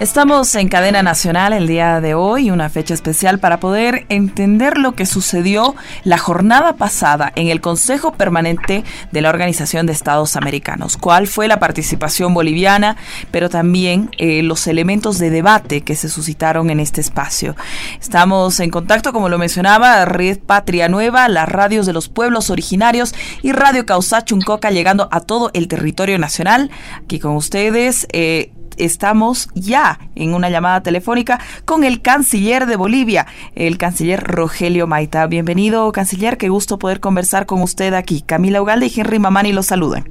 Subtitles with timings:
[0.00, 4.92] Estamos en cadena nacional el día de hoy, una fecha especial para poder entender lo
[4.92, 5.74] que sucedió
[6.04, 10.96] la jornada pasada en el Consejo Permanente de la Organización de Estados Americanos.
[10.96, 12.96] ¿Cuál fue la participación boliviana,
[13.32, 17.56] pero también eh, los elementos de debate que se suscitaron en este espacio?
[18.00, 23.16] Estamos en contacto, como lo mencionaba, Red Patria Nueva, las radios de los pueblos originarios
[23.42, 26.70] y Radio Causa Chuncoca llegando a todo el territorio nacional.
[27.02, 28.06] Aquí con ustedes.
[28.12, 34.86] Eh, estamos ya en una llamada telefónica con el canciller de Bolivia, el canciller Rogelio
[34.86, 35.26] Maita.
[35.26, 38.22] Bienvenido, canciller, qué gusto poder conversar con usted aquí.
[38.22, 40.08] Camila Ugalde y Henry Mamani los saludan.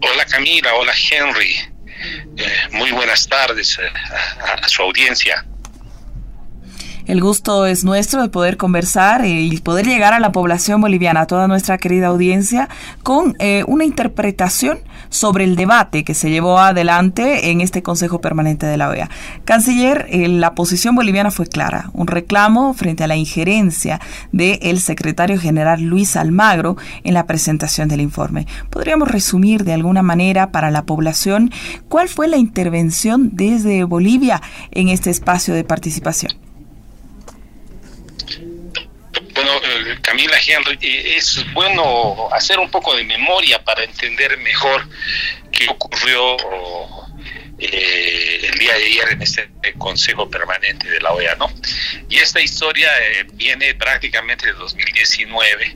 [0.00, 1.54] Hola Camila, hola Henry.
[2.36, 5.44] Eh, muy buenas tardes eh, a su audiencia.
[7.06, 11.22] El gusto es nuestro de poder conversar eh, y poder llegar a la población boliviana,
[11.22, 12.68] a toda nuestra querida audiencia,
[13.04, 18.66] con eh, una interpretación sobre el debate que se llevó adelante en este Consejo Permanente
[18.66, 19.10] de la OEA.
[19.44, 24.00] Canciller, eh, la posición boliviana fue clara, un reclamo frente a la injerencia
[24.32, 28.46] del secretario general Luis Almagro en la presentación del informe.
[28.70, 31.50] ¿Podríamos resumir de alguna manera para la población
[31.88, 36.32] cuál fue la intervención desde Bolivia en este espacio de participación?
[39.34, 39.50] Bueno,
[40.02, 44.86] Camila Henry, eh, es bueno hacer un poco de memoria para entender mejor
[45.52, 46.36] qué ocurrió
[47.58, 51.52] eh, el día de ayer en este Consejo Permanente de la OEA, ¿no?
[52.08, 52.90] Y esta historia
[53.34, 55.74] viene prácticamente de 2019.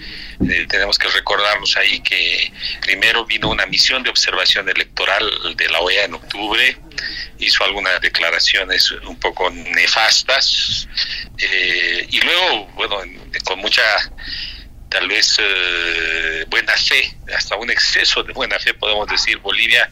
[0.69, 6.05] tenemos que recordarnos ahí que primero vino una misión de observación electoral de la OEA
[6.05, 6.77] en octubre,
[7.39, 10.89] hizo algunas declaraciones un poco nefastas
[11.39, 13.01] eh, y luego, bueno,
[13.45, 13.83] con mucha
[14.91, 19.89] tal vez eh, buena fe, hasta un exceso de buena fe podemos decir, Bolivia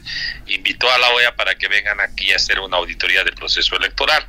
[0.47, 4.27] invitó a la OEA para que vengan aquí a hacer una auditoría del proceso electoral.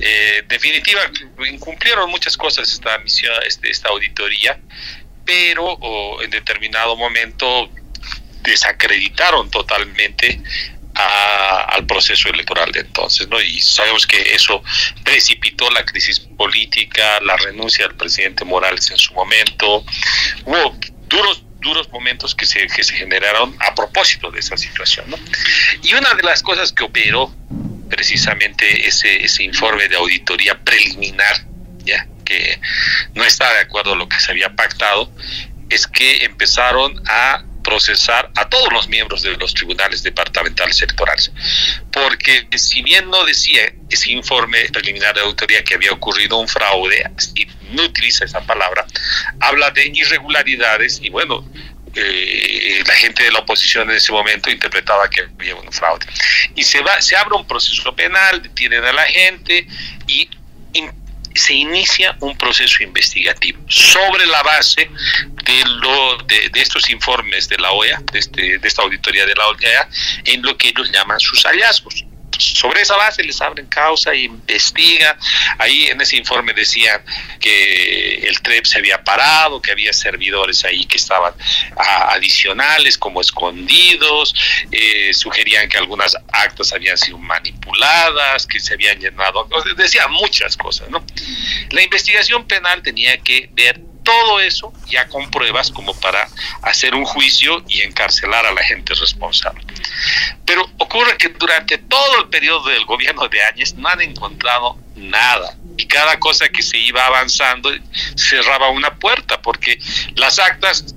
[0.00, 1.00] Eh, definitiva,
[1.48, 4.58] incumplieron muchas cosas esta misión, este, esta auditoría,
[5.24, 7.70] pero en determinado momento
[8.42, 10.42] desacreditaron totalmente
[10.94, 13.40] al proceso electoral de entonces, ¿no?
[13.40, 14.62] Y sabemos que eso
[15.02, 19.84] precipitó la crisis política, la renuncia del presidente Morales en su momento.
[20.44, 20.76] Hubo
[21.08, 25.18] duros duros momentos que se, que se generaron a propósito de esa situación, ¿no?
[25.82, 27.34] Y una de las cosas que operó
[27.88, 31.46] precisamente ese, ese informe de auditoría preliminar,
[31.78, 32.60] ya que
[33.14, 35.10] no está de acuerdo a lo que se había pactado,
[35.70, 41.32] es que empezaron a procesar a todos los miembros de los tribunales departamentales electorales.
[41.90, 47.10] Porque si bien no decía ese informe preliminar de auditoría que había ocurrido un fraude,
[47.34, 48.86] y no utiliza esa palabra,
[49.40, 51.44] habla de irregularidades y bueno,
[51.96, 56.06] eh, la gente de la oposición en ese momento interpretaba que había un fraude.
[56.54, 59.66] Y se, va, se abre un proceso penal, detienen a la gente
[60.06, 60.28] y
[61.34, 64.88] se inicia un proceso investigativo sobre la base
[65.44, 69.48] de, lo, de, estos informes de la OEA, de, este, de esta auditoría de la
[69.48, 69.88] OEA,
[70.24, 72.04] en lo que ellos llaman sus hallazgos
[72.38, 75.16] sobre esa base les abren causa e investigan.
[75.58, 77.02] Ahí en ese informe decían
[77.40, 81.34] que el TREP se había parado, que había servidores ahí que estaban
[81.76, 84.34] adicionales como escondidos,
[84.70, 90.88] eh, sugerían que algunas actas habían sido manipuladas, que se habían llenado, decían muchas cosas,
[90.90, 91.04] ¿no?
[91.70, 96.28] La investigación penal tenía que ver todo eso ya con pruebas como para
[96.62, 99.64] hacer un juicio y encarcelar a la gente responsable.
[100.44, 105.56] Pero ocurre que durante todo el periodo del gobierno de Áñez no han encontrado nada.
[105.76, 107.70] Y cada cosa que se iba avanzando
[108.14, 109.78] cerraba una puerta, porque
[110.14, 110.94] las actas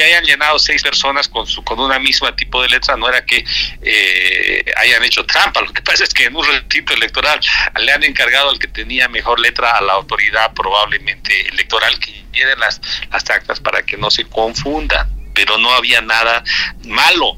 [0.00, 3.22] que hayan llenado seis personas con su con una misma tipo de letra no era
[3.22, 3.44] que
[3.82, 5.60] eh, hayan hecho trampa.
[5.60, 7.38] Lo que pasa es que en un recinto electoral
[7.78, 12.56] le han encargado al que tenía mejor letra a la autoridad probablemente electoral que llene
[12.56, 12.80] las,
[13.12, 15.06] las actas para que no se confundan.
[15.34, 16.42] Pero no había nada
[16.86, 17.36] malo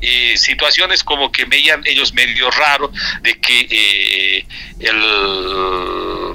[0.00, 2.90] eh, situaciones como que veían ellos medio raro
[3.20, 4.46] de que eh,
[4.80, 6.34] el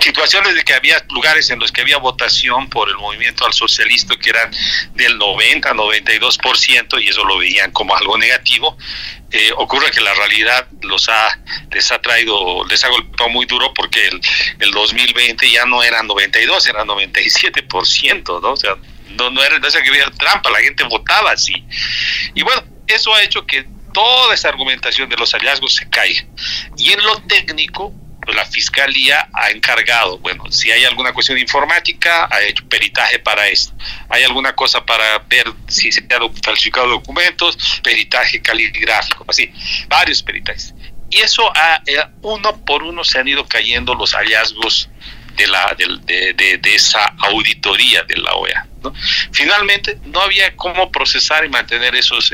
[0.00, 4.16] situaciones de que había lugares en los que había votación por el movimiento al socialista
[4.16, 4.50] que eran
[4.94, 8.76] del 90, 92% y eso lo veían como algo negativo.
[9.32, 11.38] Eh, ocurre que la realidad los ha,
[11.70, 14.20] les ha traído, les ha golpeado muy duro porque el,
[14.58, 18.52] el 2020 ya no era 92, era 97%, ¿no?
[18.52, 18.76] O sea,
[19.10, 21.64] no, no era, no que había trampa, la gente votaba así.
[22.34, 26.24] Y bueno, eso ha hecho que toda esa argumentación de los hallazgos se caiga.
[26.76, 27.92] Y en lo técnico,
[28.32, 33.74] la fiscalía ha encargado, bueno, si hay alguna cuestión informática, ha hecho peritaje para esto.
[34.08, 39.52] Hay alguna cosa para ver si se han falsificado documentos, peritaje caligráfico, así,
[39.88, 40.74] varios peritajes.
[41.10, 41.52] Y eso,
[41.86, 44.88] eh, uno por uno, se han ido cayendo los hallazgos
[45.36, 48.66] de, la, de, de, esa auditoría de la OEA.
[49.32, 52.32] Finalmente, no había cómo procesar y mantener esos,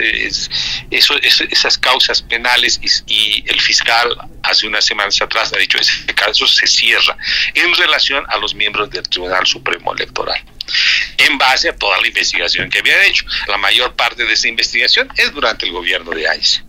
[0.91, 6.67] esas causas penales y, el fiscal hace unas semanas atrás ha dicho ese caso se
[6.67, 7.17] cierra
[7.55, 10.41] en relación a los miembros del Tribunal Supremo Electoral
[11.19, 13.25] en base a toda la investigación que había hecho.
[13.49, 16.65] La mayor parte de esa investigación es durante el gobierno de AIS.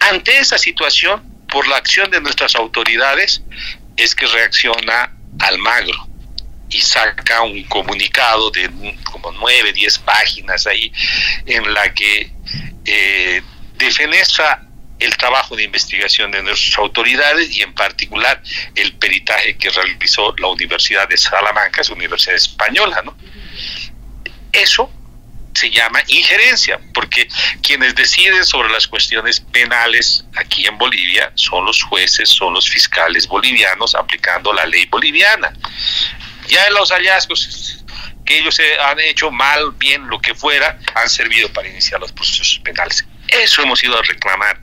[0.00, 3.42] Ante esa situación, por la acción de nuestras autoridades,
[3.96, 6.08] es que reacciona Almagro
[6.70, 8.70] y saca un comunicado de
[9.04, 10.92] como nueve, diez páginas ahí
[11.46, 12.32] en la que
[12.84, 13.42] eh,
[13.76, 14.66] defenestra
[15.00, 18.40] el trabajo de investigación de nuestras autoridades y en particular
[18.74, 23.16] el peritaje que realizó la Universidad de Salamanca, es universidad española, ¿no?
[24.52, 24.92] Eso
[25.60, 27.28] se llama injerencia, porque
[27.62, 33.26] quienes deciden sobre las cuestiones penales aquí en Bolivia son los jueces, son los fiscales
[33.26, 35.52] bolivianos aplicando la ley boliviana.
[36.48, 37.84] Ya en los hallazgos
[38.24, 42.60] que ellos han hecho mal, bien, lo que fuera, han servido para iniciar los procesos
[42.64, 43.04] penales.
[43.28, 44.60] Eso hemos ido a reclamar.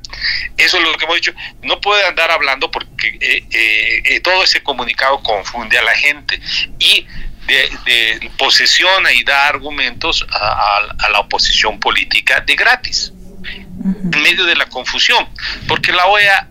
[0.57, 1.33] Eso es lo que hemos dicho.
[1.61, 6.39] No puede andar hablando porque eh, eh, eh, todo ese comunicado confunde a la gente
[6.79, 7.05] y
[7.47, 13.13] de, posesiona y da argumentos a, la oposición política de gratis,
[13.83, 15.27] en medio de la confusión,
[15.67, 16.49] porque la OEA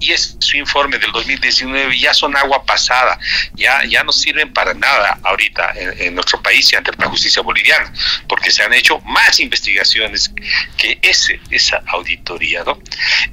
[0.00, 3.18] y es su informe del 2019 ya son agua pasada,
[3.54, 7.92] ya, ya no sirven para nada ahorita en, nuestro país y ante la justicia boliviana,
[8.28, 10.30] porque se han hecho más investigaciones
[10.76, 12.64] que ese, esa auditoría.
[12.64, 12.78] ¿no?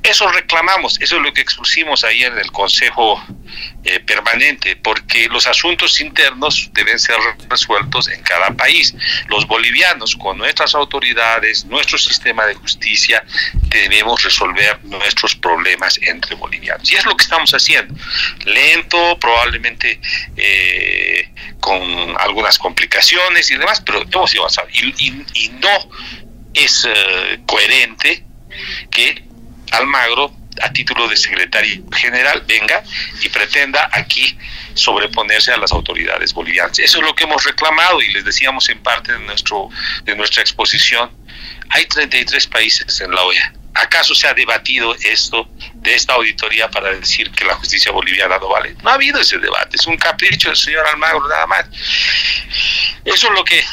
[0.04, 3.24] Eso reclamamos, eso es lo que expusimos ahí en el Consejo
[3.84, 7.18] eh, permanente, porque los asuntos internos deben ser
[7.50, 8.96] resueltos en cada país.
[9.28, 13.24] Los bolivianos, con nuestras autoridades, nuestro sistema de justicia,
[13.54, 16.55] debemos resolver nuestros problemas entre bolivianos.
[16.64, 17.94] Y es lo que estamos haciendo.
[18.46, 20.00] Lento, probablemente
[20.38, 21.30] eh,
[21.60, 21.84] con
[22.20, 24.72] algunas complicaciones y demás, pero hemos ido avanzando.
[24.74, 25.90] Y, y, no
[26.54, 28.24] es eh, coherente
[28.90, 29.24] que
[29.72, 32.84] Almagro a título de secretario general venga
[33.22, 34.38] y pretenda aquí
[34.74, 36.80] sobreponerse a las autoridades bolivianas.
[36.80, 39.70] Eso es lo que hemos reclamado y les decíamos en parte de, nuestro,
[40.04, 41.12] de nuestra exposición.
[41.70, 43.54] Hay 33 países en la OEA.
[43.76, 48.50] ¿Acaso se ha debatido esto de esta auditoría para decir que la justicia boliviana no
[48.50, 48.76] vale?
[48.82, 51.66] No ha habido ese debate, es un capricho del señor Almagro nada más.
[53.04, 53.64] Eso es lo que,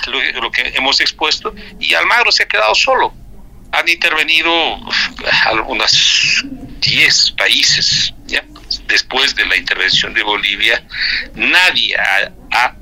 [0.40, 3.14] lo que hemos expuesto y Almagro se ha quedado solo
[3.72, 4.52] han intervenido
[5.46, 6.44] algunos
[6.80, 8.14] 10 países.
[8.86, 10.82] Después de la intervención de Bolivia,
[11.34, 12.74] nadie ha,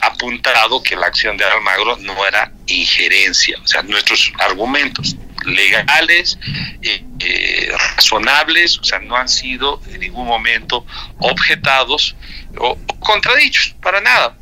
[0.00, 3.56] apuntado que la acción de Almagro no era injerencia.
[3.62, 6.38] O sea, nuestros argumentos legales,
[6.82, 10.86] eh, eh, razonables, o sea, no han sido en ningún momento
[11.18, 12.16] objetados
[12.58, 14.36] o contradichos, para nada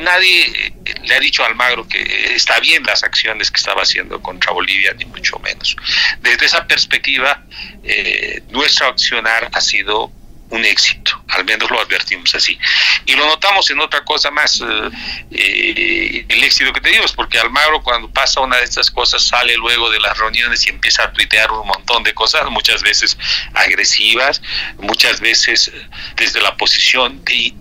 [0.00, 4.52] nadie le ha dicho a Almagro que está bien las acciones que estaba haciendo contra
[4.52, 5.76] Bolivia, ni mucho menos.
[6.20, 7.44] Desde esa perspectiva,
[7.84, 10.12] eh, nuestro accionar ha sido
[10.50, 12.58] un éxito, al menos lo advertimos así.
[13.06, 14.90] Y lo notamos en otra cosa más, eh,
[15.30, 19.22] eh, el éxito que te digo es porque Almagro cuando pasa una de estas cosas
[19.22, 23.16] sale luego de las reuniones y empieza a tuitear un montón de cosas, muchas veces
[23.54, 24.42] agresivas,
[24.78, 25.72] muchas veces
[26.16, 27.54] desde la posición de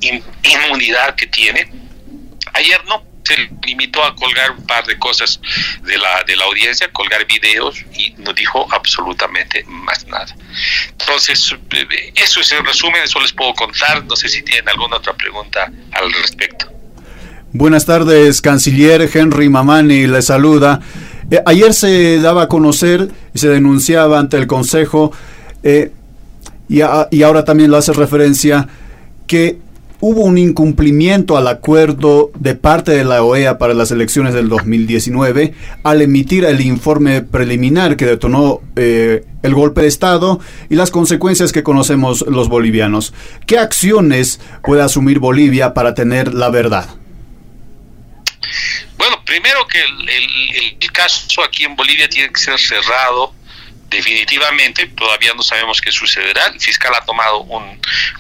[0.44, 1.90] inmunidad que tiene
[2.54, 5.40] Ayer no, se limitó a colgar un par de cosas
[5.84, 10.36] de la, de la audiencia, colgar videos y no dijo absolutamente más nada.
[10.90, 14.04] Entonces, eh, eso es el resumen, eso les puedo contar.
[14.06, 16.72] No sé si tienen alguna otra pregunta al respecto.
[17.52, 20.80] Buenas tardes, canciller Henry Mamani le saluda.
[21.32, 25.12] Eh, ayer se daba a conocer y se denunciaba ante el Consejo,
[25.64, 25.92] eh,
[26.68, 28.68] y, y ahora también lo hace referencia,
[29.28, 29.58] que
[30.02, 35.54] hubo un incumplimiento al acuerdo de parte de la OEA para las elecciones del 2019
[35.84, 40.40] al emitir el informe preliminar que detonó eh, el golpe de Estado
[40.70, 43.14] y las consecuencias que conocemos los bolivianos.
[43.46, 46.90] ¿Qué acciones puede asumir Bolivia para tener la verdad?
[48.98, 53.34] Bueno, primero que el caso aquí en Bolivia tiene que ser cerrado
[53.90, 56.48] definitivamente todavía no sabemos qué sucederá.
[56.48, 57.42] El fiscal ha tomado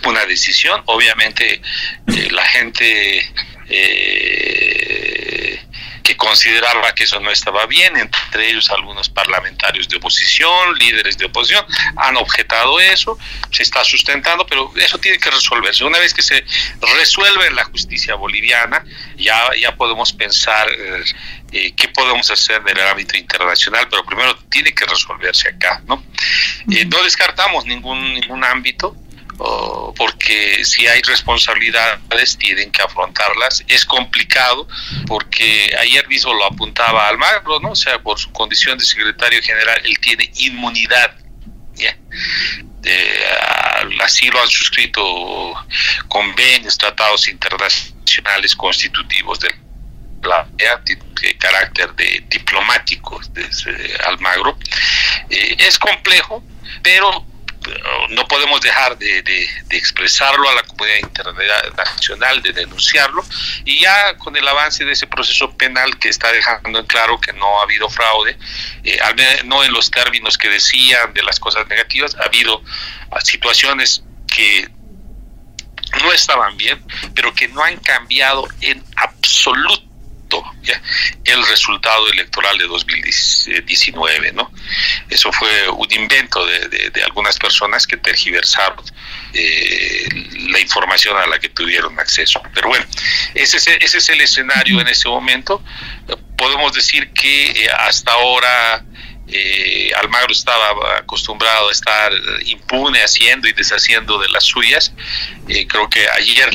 [0.03, 0.81] una decisión.
[0.85, 1.61] Obviamente
[2.07, 3.31] eh, la gente
[3.69, 5.63] eh,
[6.03, 11.25] que consideraba que eso no estaba bien, entre ellos algunos parlamentarios de oposición, líderes de
[11.25, 11.65] oposición,
[11.97, 13.17] han objetado eso,
[13.51, 15.83] se está sustentando, pero eso tiene que resolverse.
[15.83, 16.43] Una vez que se
[16.97, 18.83] resuelve en la justicia boliviana,
[19.17, 21.03] ya, ya podemos pensar eh,
[21.51, 26.01] eh, qué podemos hacer en el ámbito internacional, pero primero tiene que resolverse acá, ¿no?
[26.71, 28.95] Eh, no descartamos ningún, ningún ámbito,
[29.95, 33.63] porque si hay responsabilidades tienen que afrontarlas.
[33.67, 34.67] Es complicado
[35.07, 37.71] porque ayer mismo lo apuntaba Almagro, ¿no?
[37.71, 41.15] O sea, por su condición de secretario general, él tiene inmunidad.
[41.75, 41.95] ¿ya?
[44.01, 45.03] así lo han suscrito
[46.07, 49.53] convenios, tratados internacionales constitutivos del
[50.23, 53.47] la de carácter de diplomático de,
[54.05, 54.57] Almagro.
[55.29, 56.43] Eh, es complejo,
[56.83, 57.25] pero
[58.09, 63.23] no podemos dejar de, expresarlo a la comunidad internacional, de denunciarlo,
[63.65, 67.33] y ya con el avance de ese proceso penal que está dejando en claro que
[67.33, 68.37] no ha habido fraude,
[68.83, 68.99] eh,
[69.45, 72.61] no en los términos que decían de las cosas negativas, ha habido
[73.23, 74.69] situaciones que
[76.03, 76.83] no estaban bien,
[77.15, 79.88] pero que no han cambiado en absoluto
[81.25, 84.51] el resultado electoral de 2019, ¿no?
[85.09, 88.83] Eso fue un invento de, algunas personas que tergiversaron
[89.33, 90.07] eh,
[90.49, 92.41] la información a la que tuvieron acceso.
[92.53, 92.85] Pero bueno,
[93.33, 95.63] ese es, ese es el escenario en ese momento.
[96.37, 98.85] Podemos decir que eh, hasta ahora
[99.27, 102.11] eh, Almagro estaba acostumbrado a estar
[102.45, 104.91] impune haciendo y deshaciendo de las suyas.
[105.67, 106.49] creo que ayer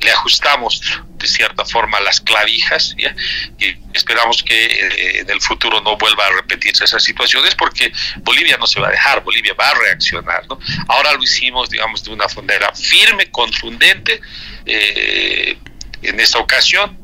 [0.00, 0.80] le ajustamos
[1.18, 6.30] de cierta forma las clavijas y esperamos que eh, en el futuro no vuelva a
[6.30, 10.46] repetirse esas situaciones porque Bolivia no se va a dejar, Bolivia va a reaccionar.
[10.48, 10.58] ¿no?
[10.88, 14.20] Ahora lo hicimos, digamos, de una manera firme, contundente
[14.64, 15.58] eh,
[16.02, 16.98] en esta ocasión,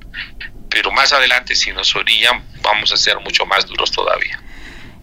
[0.70, 4.40] pero más adelante si nos orillan vamos a ser mucho más duros todavía.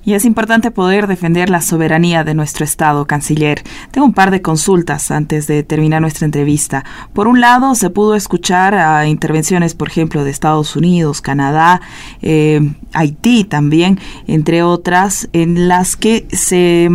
[0.03, 3.61] Y es importante poder defender la soberanía de nuestro Estado, canciller.
[3.91, 6.83] Tengo un par de consultas antes de terminar nuestra entrevista.
[7.13, 11.81] Por un lado, se pudo escuchar a intervenciones, por ejemplo, de Estados Unidos, Canadá,
[12.21, 16.89] eh, Haití también, entre otras, en las que se,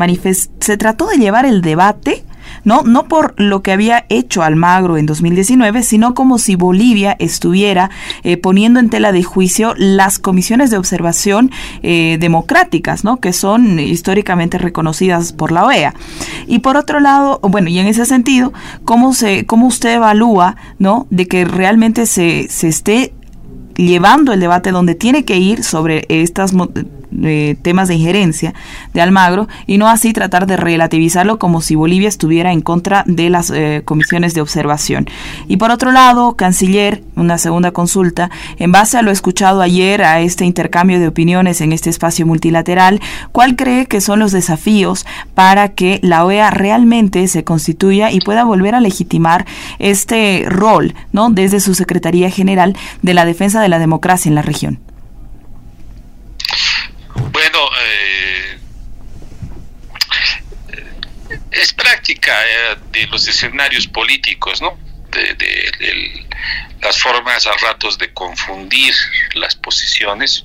[0.61, 2.25] se trató de llevar el debate
[2.67, 7.91] no, no por lo que había hecho Almagro en 2019, sino como si Bolivia estuviera
[8.25, 11.53] eh, poniendo en tela de juicio las comisiones de observación
[11.85, 13.19] eh, democráticas, ¿no?
[13.19, 15.95] que son históricamente reconocidas por la OEA.
[16.49, 18.53] Y por otro lado, bueno, y en ese sentido,
[18.85, 21.07] ¿cómo, se, cómo usted evalúa ¿no?
[21.11, 23.13] de que realmente se, se esté
[23.77, 26.53] llevando el debate donde tiene que ir sobre estas
[27.23, 28.53] eh, temas de injerencia
[28.93, 33.31] de Almagro y no así tratar de relativizarlo como si Bolivia estuviera en contra de
[33.31, 35.09] las eh, comisiones de observación.
[35.47, 40.21] Y por otro lado, canciller, una segunda consulta, en base a lo escuchado ayer, a
[40.21, 43.01] este intercambio de opiniones en este espacio multilateral,
[43.33, 48.45] ¿cuál cree que son los desafíos para que la OEA realmente se constituya y pueda
[48.45, 49.47] volver a legitimar
[49.79, 51.31] este rol, ¿no?
[51.31, 54.81] Desde su Secretaría General de la Defensa de la Democracia en la región.
[57.33, 58.59] Bueno, eh,
[61.51, 64.79] es práctica eh, de los escenarios políticos, ¿no?
[65.11, 66.27] De,
[66.83, 68.95] las formas a ratos de confundir
[69.35, 70.45] las posiciones.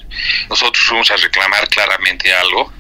[0.50, 2.72] Nosotros fuimos a reclamar claramente algo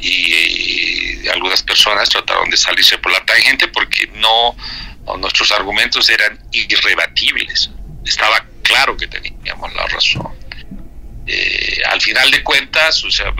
[0.00, 4.56] y, algunas personas trataron de salirse por la tangente porque no
[5.18, 7.70] nuestros argumentos eran irrebatibles.
[8.04, 10.34] Estaba claro que teníamos la razón.
[11.26, 13.32] Eh, al final de cuentas, o sea,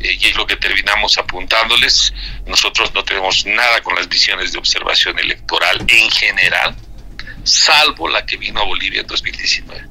[0.00, 2.12] eh, y es lo que terminamos apuntándoles,
[2.46, 6.76] nosotros no tenemos nada con las visiones de observación electoral en general,
[7.44, 9.88] salvo la que vino a Bolivia en 2019.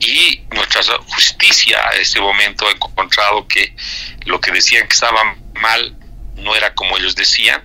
[0.00, 3.74] Y nuestra justicia a este momento ha encontrado que
[4.24, 5.96] lo que decían que estaba mal
[6.36, 7.62] no era como ellos decían,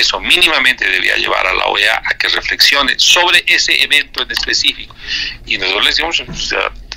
[0.00, 4.94] eso mínimamente debía llevar a la OEA a que reflexione sobre ese evento en específico.
[5.46, 6.22] Y nosotros les decimos,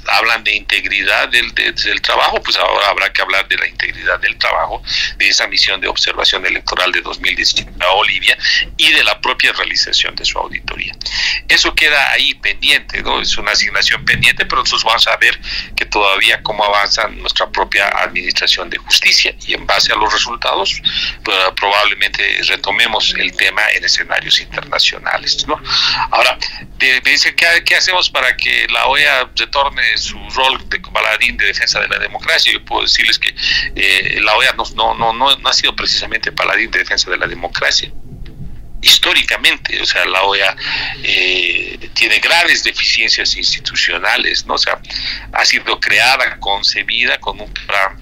[0.08, 4.38] hablan de integridad del, del trabajo, pues ahora habrá que hablar de la integridad del
[4.38, 4.82] trabajo,
[5.18, 8.38] de esa misión de observación electoral de 2019 a Bolivia
[8.78, 10.94] y de la propia realización de su auditoría.
[11.48, 13.22] Eso queda ahí pendiente, ¿no?
[13.22, 15.40] Es una asignación pendiente, pero nosotros vamos a ver
[15.76, 20.82] que todavía cómo avanza nuestra propia administración de justicia y en base a los resultados
[21.24, 25.62] pues, probablemente retomemos el tema en escenarios internacionales, ¿no?
[26.12, 26.38] Ahora,
[26.80, 31.46] me dice, ¿qué, ¿qué hacemos para que la OEA retorne su rol de paladín de
[31.46, 32.52] defensa de la democracia.
[32.52, 33.34] Yo puedo decirles que
[33.76, 37.28] eh, la OEA no, no, no, no, ha sido precisamente paladín de defensa de la
[37.28, 37.92] democracia.
[38.82, 40.56] históricamente, o sea, la OEA
[41.04, 44.56] eh, tiene graves deficiencias institucionales, ¿no?
[44.56, 44.82] O sea,
[45.34, 48.02] ha sido creada, concebida con un plan,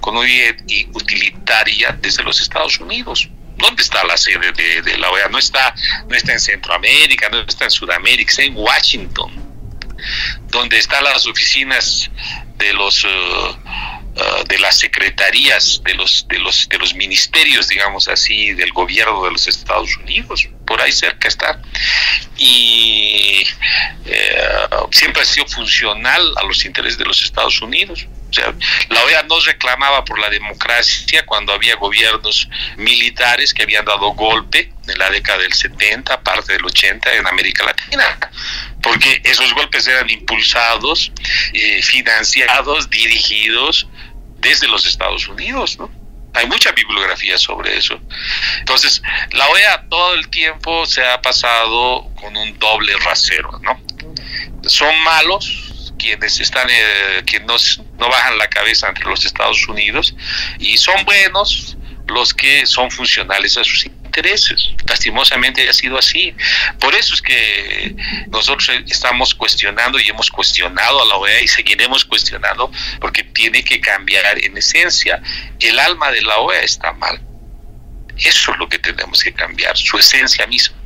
[0.00, 0.56] con una idea
[0.92, 3.28] utilitaria desde los Estados Unidos.
[3.56, 5.28] ¿Dónde está la sede de, la OEA?
[5.28, 5.74] No está,
[6.08, 9.45] no está en Centroamérica, no está en Sudamérica, está en Washington,
[10.48, 12.10] donde están las oficinas
[12.56, 18.08] de los uh, uh, de las secretarías de los de los de los ministerios digamos
[18.08, 20.48] así del gobierno de los Estados Unidos.
[20.66, 21.60] Por ahí cerca está.
[22.36, 23.46] Y
[24.04, 28.06] eh, siempre ha sido funcional a los intereses de los Estados Unidos
[28.88, 34.72] la OEA no reclamaba por la democracia cuando había gobiernos militares que habían dado golpe
[34.86, 38.18] en la década del 70, parte del 80 en América Latina,
[38.82, 41.12] porque esos golpes eran impulsados,
[41.52, 43.88] eh, financiados, dirigidos
[44.38, 45.78] desde los Estados Unidos.
[46.34, 47.98] Hay mucha bibliografía sobre eso.
[48.58, 49.02] Entonces,
[49.32, 53.58] la OEA todo el tiempo se ha pasado con un doble rasero.
[54.66, 55.65] Son malos,
[55.98, 60.14] quienes están, eh, quienes no, bajan la cabeza entre los Estados Unidos
[60.58, 61.76] y son buenos
[62.08, 64.70] los que son funcionales a sus intereses.
[64.88, 66.34] Lastimosamente ha sido así.
[66.78, 67.96] Por eso es que
[68.28, 73.80] nosotros estamos cuestionando y hemos cuestionado a la OEA y seguiremos cuestionando porque tiene que
[73.80, 75.20] cambiar en esencia.
[75.58, 77.20] El alma de la OEA está mal.
[78.16, 80.76] Eso es lo que tenemos que cambiar, su esencia misma.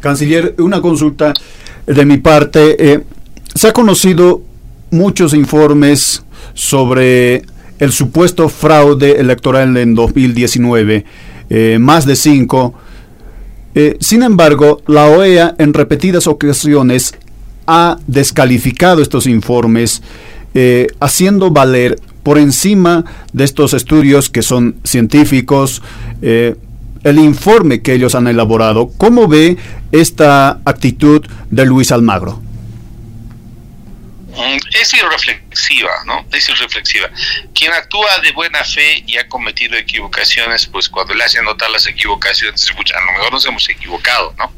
[0.00, 1.32] Canciller, una consulta
[1.86, 3.00] de mi parte, eh,
[3.54, 4.42] se ha conocido
[4.90, 6.22] muchos informes
[6.54, 7.42] sobre
[7.78, 11.04] el supuesto fraude electoral en 2019,
[11.50, 12.74] eh, más de cinco.
[13.74, 17.14] Eh, sin embargo, la OEA en repetidas ocasiones
[17.66, 20.02] ha descalificado estos informes,
[21.00, 25.80] haciendo valer por encima de estos estudios que son científicos,
[27.04, 28.90] el informe que ellos han elaborado.
[28.98, 29.56] ¿Cómo ve
[29.90, 32.40] esta actitud de Luis Almagro?
[34.34, 36.24] Mm, es irreflexiva, ¿no?
[36.32, 37.10] Es irreflexiva.
[37.54, 41.86] Quien actúa de buena fe y ha cometido equivocaciones, pues cuando le hacen notar las
[41.86, 44.52] equivocaciones, a lo mejor nos hemos equivocado, ¿no?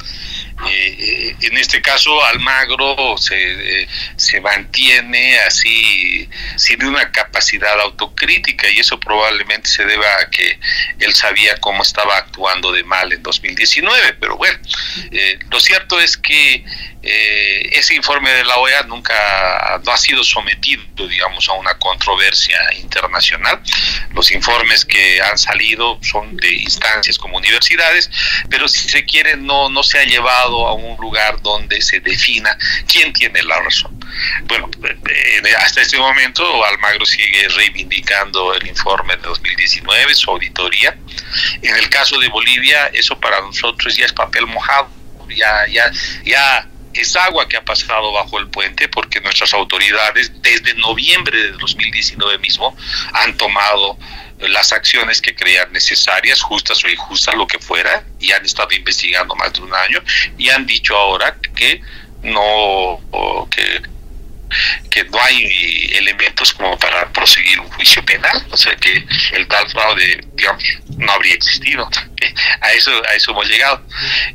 [0.68, 8.80] Eh, en este caso Almagro se, eh, se mantiene así sin una capacidad autocrítica y
[8.80, 10.58] eso probablemente se deba a que
[10.98, 14.58] él sabía cómo estaba actuando de mal en 2019, pero bueno,
[15.10, 16.64] eh, lo cierto es que
[17.06, 23.60] ese informe de la OEA nunca no ha sido sometido, digamos, a una controversia internacional.
[24.14, 28.10] Los informes que han salido son de instancias como universidades,
[28.48, 32.56] pero si se quiere no, no se ha llevado a un lugar donde se defina
[32.86, 33.98] quién tiene la razón.
[34.44, 34.70] Bueno,
[35.58, 40.96] hasta este momento Almagro sigue reivindicando el informe de 2019, su auditoría.
[41.62, 44.88] En el caso de Bolivia, eso para nosotros ya es papel mojado,
[45.28, 45.90] ya, ya,
[46.24, 51.52] ya es agua que ha pasado bajo el puente porque nuestras autoridades desde noviembre de
[51.52, 52.76] 2019 mismo
[53.12, 53.98] han tomado
[54.38, 59.34] las acciones que crean necesarias, justas o injustas, lo que fuera, y han estado investigando
[59.36, 60.02] más de un año
[60.36, 61.80] y han dicho ahora que
[62.22, 63.00] no
[63.50, 63.82] que,
[64.90, 69.68] que no hay elementos como para proseguir un juicio penal, o sea que el tal
[69.70, 70.64] fraude, digamos,
[70.96, 71.88] no habría existido.
[72.60, 73.84] A eso, a eso hemos llegado.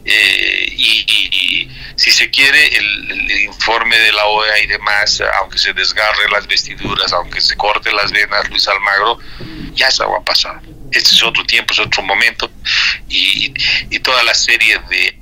[0.05, 1.58] Eh, y,
[1.99, 7.11] si se quiere, el, informe de la OEA y demás, aunque se desgarre las vestiduras,
[7.11, 9.19] aunque se corte las venas, Luis Almagro,
[9.73, 10.61] ya es agua pasada.
[10.91, 12.49] Este es otro tiempo, es otro momento,
[13.09, 13.53] y,
[13.89, 15.19] y toda la serie de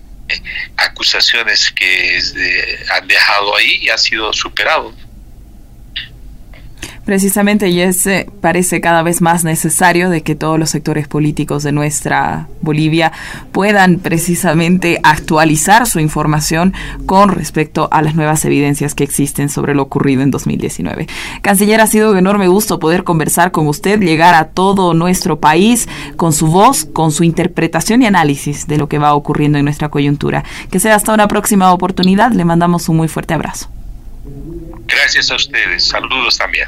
[0.77, 2.21] acusaciones que
[2.91, 4.93] han dejado ahí y ha sido superado.
[7.07, 11.63] Precisamente, y es, eh, parece cada vez más necesario de que todos los sectores políticos
[11.63, 13.13] de nuestra Bolivia
[13.53, 16.73] puedan precisamente actualizar su información
[17.05, 21.07] con respecto a las nuevas evidencias que existen sobre lo ocurrido en 2019.
[21.41, 25.87] Canciller, ha sido un enorme gusto poder conversar con usted, llegar a todo nuestro país
[26.17, 29.87] con su voz, con su interpretación y análisis de lo que va ocurriendo en nuestra
[29.87, 30.43] coyuntura.
[30.69, 32.33] Que sea hasta una próxima oportunidad.
[32.33, 33.69] Le mandamos un muy fuerte abrazo.
[34.87, 35.85] Gracias a ustedes.
[35.85, 36.67] Saludos también.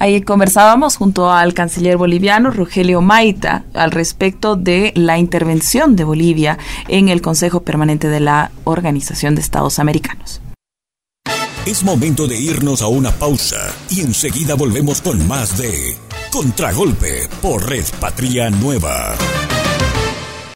[0.00, 6.58] Ahí conversábamos junto al canciller boliviano Rogelio Maita al respecto de la intervención de Bolivia
[6.88, 10.40] en el Consejo Permanente de la Organización de Estados Americanos.
[11.66, 13.58] Es momento de irnos a una pausa
[13.90, 15.98] y enseguida volvemos con más de
[16.32, 19.16] Contragolpe por Red Patria Nueva.